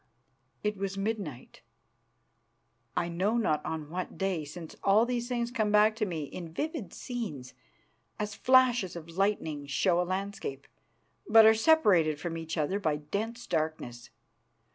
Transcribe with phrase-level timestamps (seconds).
[0.63, 1.61] It was midnight,
[2.97, 6.51] I know not on what day, since all these things come back to me in
[6.51, 7.53] vivid scenes,
[8.17, 10.65] as flashes of lightning show a landscape,
[11.29, 14.09] but are separated from each other by dense darkness.